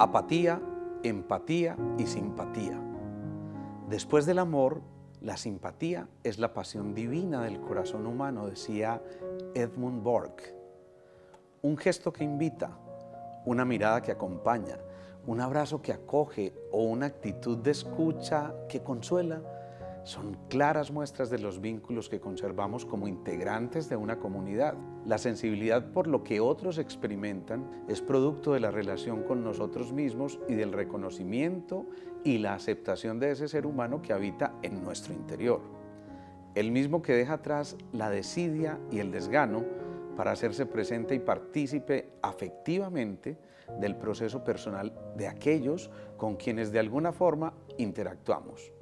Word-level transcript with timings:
Apatía, 0.00 0.62
empatía 1.02 1.76
y 1.98 2.06
simpatía. 2.06 2.80
Después 3.88 4.26
del 4.26 4.38
amor, 4.38 4.80
la 5.20 5.36
simpatía 5.36 6.08
es 6.22 6.38
la 6.38 6.54
pasión 6.54 6.94
divina 6.94 7.42
del 7.42 7.60
corazón 7.60 8.06
humano, 8.06 8.46
decía 8.46 9.02
Edmund 9.56 10.04
Burke. 10.04 10.54
Un 11.62 11.76
gesto 11.76 12.12
que 12.12 12.22
invita, 12.22 12.78
una 13.44 13.64
mirada 13.64 14.00
que 14.00 14.12
acompaña, 14.12 14.78
un 15.26 15.40
abrazo 15.40 15.82
que 15.82 15.92
acoge 15.92 16.54
o 16.70 16.84
una 16.84 17.06
actitud 17.06 17.58
de 17.58 17.72
escucha 17.72 18.54
que 18.68 18.84
consuela 18.84 19.42
son 20.08 20.38
claras 20.48 20.90
muestras 20.90 21.28
de 21.28 21.38
los 21.38 21.60
vínculos 21.60 22.08
que 22.08 22.18
conservamos 22.18 22.86
como 22.86 23.08
integrantes 23.08 23.90
de 23.90 23.96
una 23.96 24.18
comunidad. 24.18 24.74
La 25.04 25.18
sensibilidad 25.18 25.92
por 25.92 26.06
lo 26.06 26.24
que 26.24 26.40
otros 26.40 26.78
experimentan 26.78 27.84
es 27.88 28.00
producto 28.00 28.54
de 28.54 28.60
la 28.60 28.70
relación 28.70 29.22
con 29.22 29.44
nosotros 29.44 29.92
mismos 29.92 30.40
y 30.48 30.54
del 30.54 30.72
reconocimiento 30.72 31.84
y 32.24 32.38
la 32.38 32.54
aceptación 32.54 33.20
de 33.20 33.32
ese 33.32 33.48
ser 33.48 33.66
humano 33.66 34.00
que 34.00 34.14
habita 34.14 34.54
en 34.62 34.82
nuestro 34.82 35.12
interior. 35.12 35.60
El 36.54 36.72
mismo 36.72 37.02
que 37.02 37.12
deja 37.12 37.34
atrás 37.34 37.76
la 37.92 38.08
desidia 38.08 38.80
y 38.90 39.00
el 39.00 39.12
desgano 39.12 39.62
para 40.16 40.32
hacerse 40.32 40.64
presente 40.64 41.14
y 41.14 41.18
partícipe 41.18 42.08
afectivamente 42.22 43.36
del 43.78 43.94
proceso 43.94 44.42
personal 44.42 44.90
de 45.18 45.28
aquellos 45.28 45.90
con 46.16 46.36
quienes 46.36 46.72
de 46.72 46.78
alguna 46.78 47.12
forma 47.12 47.52
interactuamos. 47.76 48.72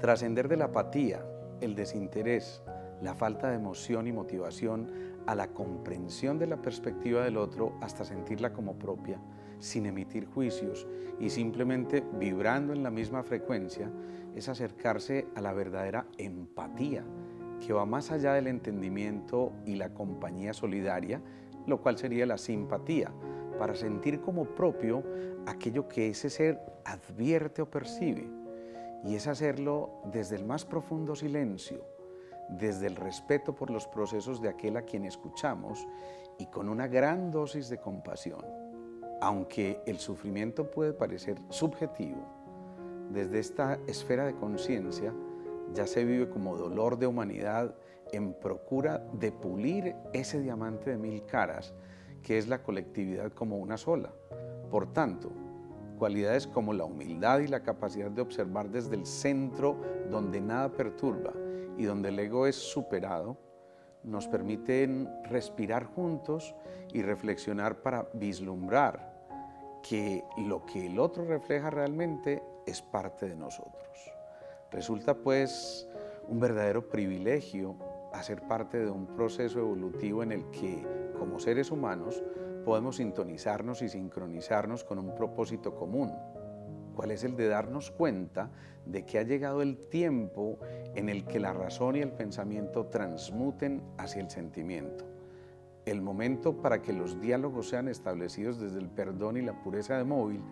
Trascender 0.00 0.46
de 0.46 0.56
la 0.56 0.66
apatía, 0.66 1.24
el 1.60 1.74
desinterés, 1.74 2.62
la 3.02 3.14
falta 3.14 3.48
de 3.48 3.56
emoción 3.56 4.06
y 4.06 4.12
motivación 4.12 4.90
a 5.26 5.34
la 5.34 5.48
comprensión 5.48 6.38
de 6.38 6.46
la 6.46 6.62
perspectiva 6.62 7.24
del 7.24 7.36
otro 7.36 7.74
hasta 7.80 8.04
sentirla 8.04 8.52
como 8.52 8.78
propia, 8.78 9.20
sin 9.58 9.86
emitir 9.86 10.26
juicios 10.26 10.86
y 11.18 11.30
simplemente 11.30 12.04
vibrando 12.18 12.72
en 12.72 12.84
la 12.84 12.90
misma 12.90 13.24
frecuencia, 13.24 13.90
es 14.36 14.48
acercarse 14.48 15.26
a 15.34 15.40
la 15.40 15.52
verdadera 15.52 16.06
empatía, 16.16 17.02
que 17.66 17.72
va 17.72 17.84
más 17.84 18.12
allá 18.12 18.34
del 18.34 18.46
entendimiento 18.46 19.52
y 19.66 19.74
la 19.74 19.92
compañía 19.94 20.52
solidaria, 20.52 21.20
lo 21.66 21.82
cual 21.82 21.98
sería 21.98 22.24
la 22.24 22.38
simpatía, 22.38 23.12
para 23.58 23.74
sentir 23.74 24.20
como 24.20 24.44
propio 24.44 25.02
aquello 25.46 25.88
que 25.88 26.08
ese 26.08 26.30
ser 26.30 26.60
advierte 26.84 27.62
o 27.62 27.70
percibe 27.70 28.37
y 29.04 29.14
es 29.14 29.26
hacerlo 29.26 30.02
desde 30.12 30.36
el 30.36 30.44
más 30.44 30.64
profundo 30.64 31.14
silencio, 31.14 31.84
desde 32.48 32.86
el 32.86 32.96
respeto 32.96 33.54
por 33.54 33.70
los 33.70 33.86
procesos 33.86 34.40
de 34.40 34.48
aquel 34.48 34.76
a 34.76 34.82
quien 34.82 35.04
escuchamos 35.04 35.86
y 36.38 36.46
con 36.46 36.68
una 36.68 36.86
gran 36.86 37.30
dosis 37.30 37.68
de 37.68 37.78
compasión. 37.78 38.44
Aunque 39.20 39.80
el 39.86 39.98
sufrimiento 39.98 40.70
puede 40.70 40.92
parecer 40.92 41.38
subjetivo, 41.48 42.24
desde 43.10 43.38
esta 43.38 43.78
esfera 43.86 44.26
de 44.26 44.34
conciencia 44.34 45.14
ya 45.72 45.86
se 45.86 46.04
vive 46.04 46.28
como 46.28 46.56
dolor 46.56 46.98
de 46.98 47.06
humanidad 47.06 47.74
en 48.12 48.32
procura 48.34 49.04
de 49.12 49.32
pulir 49.32 49.94
ese 50.12 50.40
diamante 50.40 50.90
de 50.90 50.98
mil 50.98 51.24
caras 51.24 51.74
que 52.22 52.38
es 52.38 52.48
la 52.48 52.62
colectividad 52.62 53.32
como 53.32 53.58
una 53.58 53.76
sola. 53.76 54.12
Por 54.70 54.92
tanto, 54.92 55.30
Cualidades 55.98 56.46
como 56.46 56.72
la 56.72 56.84
humildad 56.84 57.40
y 57.40 57.48
la 57.48 57.64
capacidad 57.64 58.10
de 58.10 58.22
observar 58.22 58.70
desde 58.70 58.94
el 58.94 59.04
centro 59.04 59.76
donde 60.10 60.40
nada 60.40 60.68
perturba 60.70 61.32
y 61.76 61.84
donde 61.84 62.10
el 62.10 62.18
ego 62.20 62.46
es 62.46 62.54
superado, 62.54 63.36
nos 64.04 64.28
permiten 64.28 65.08
respirar 65.24 65.84
juntos 65.84 66.54
y 66.92 67.02
reflexionar 67.02 67.82
para 67.82 68.08
vislumbrar 68.14 69.18
que 69.82 70.24
lo 70.36 70.64
que 70.66 70.86
el 70.86 70.98
otro 71.00 71.24
refleja 71.24 71.70
realmente 71.70 72.42
es 72.66 72.80
parte 72.80 73.28
de 73.28 73.36
nosotros. 73.36 74.12
Resulta 74.70 75.14
pues 75.14 75.88
un 76.28 76.38
verdadero 76.38 76.88
privilegio 76.88 77.74
hacer 78.12 78.42
parte 78.42 78.78
de 78.78 78.90
un 78.90 79.06
proceso 79.06 79.58
evolutivo 79.58 80.22
en 80.22 80.32
el 80.32 80.50
que, 80.50 80.86
como 81.18 81.40
seres 81.40 81.70
humanos, 81.70 82.22
podemos 82.68 82.96
sintonizarnos 82.96 83.80
y 83.80 83.88
sincronizarnos 83.88 84.84
con 84.84 84.98
un 84.98 85.14
propósito 85.14 85.74
común. 85.74 86.12
¿Cuál 86.94 87.12
es 87.12 87.24
el 87.24 87.34
de 87.34 87.48
darnos 87.48 87.90
cuenta 87.90 88.50
de 88.84 89.06
que 89.06 89.18
ha 89.18 89.22
llegado 89.22 89.62
el 89.62 89.88
tiempo 89.88 90.58
en 90.94 91.08
el 91.08 91.24
que 91.24 91.40
la 91.40 91.54
razón 91.54 91.96
y 91.96 92.00
el 92.00 92.12
pensamiento 92.12 92.84
transmuten 92.84 93.82
hacia 93.96 94.20
el 94.20 94.28
sentimiento? 94.28 95.06
El 95.86 96.02
momento 96.02 96.60
para 96.60 96.82
que 96.82 96.92
los 96.92 97.18
diálogos 97.22 97.70
sean 97.70 97.88
establecidos 97.88 98.60
desde 98.60 98.80
el 98.80 98.90
perdón 98.90 99.38
y 99.38 99.40
la 99.40 99.62
pureza 99.62 99.96
de 99.96 100.04
móvil, 100.04 100.42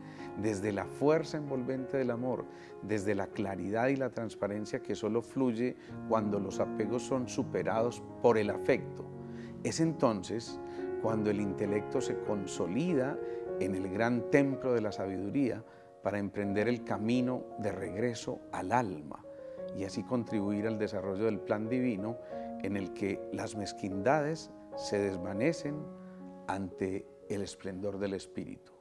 desde 0.41 0.72
la 0.72 0.87
fuerza 0.87 1.37
envolvente 1.37 1.98
del 1.98 2.10
amor, 2.10 2.47
desde 2.81 3.15
la 3.15 3.27
claridad 3.27 3.88
y 3.88 3.97
la 3.97 4.09
transparencia 4.09 4.81
que 4.81 4.94
solo 4.94 5.21
fluye 5.21 5.77
cuando 6.09 6.41
los 6.41 6.60
apegos 6.60 7.03
son 7.03 7.28
superados 7.28 8.03
por 8.22 8.38
el 8.38 8.48
afecto. 8.48 9.04
Es 9.65 9.81
entonces 9.81 10.59
cuando 11.06 11.31
el 11.31 11.41
intelecto 11.41 12.00
se 12.00 12.19
consolida 12.19 13.17
en 13.61 13.77
el 13.77 13.89
gran 13.93 14.28
templo 14.28 14.75
de 14.75 14.81
la 14.81 14.91
sabiduría 14.91 15.62
para 16.03 16.19
emprender 16.19 16.67
el 16.67 16.83
camino 16.83 17.44
de 17.61 17.71
regreso 17.71 18.41
al 18.50 18.72
alma 18.72 19.25
y 19.77 19.84
así 19.84 20.03
contribuir 20.03 20.66
al 20.66 20.81
desarrollo 20.81 21.27
del 21.27 21.39
plan 21.39 21.69
divino 21.69 22.19
en 22.65 22.77
el 22.77 22.93
que 22.93 23.21
las 23.33 23.55
mezquindades 23.55 24.50
se 24.75 24.99
desvanecen 24.99 25.77
ante 26.49 27.06
el 27.28 27.43
esplendor 27.43 28.00
del 28.00 28.15
Espíritu. 28.15 28.76